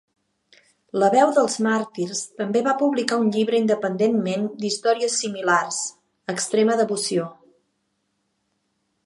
[1.01, 5.79] La veu dels màrtirs també va publicar un llibre independentment d'històries similars,
[6.35, 7.29] "extrema devoció".